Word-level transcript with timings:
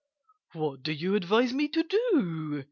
"What 0.53 0.81
do 0.81 0.93
you 0.93 1.13
advise 1.13 1.53
me 1.53 1.67
to 1.67 1.83
do?" 1.83 2.59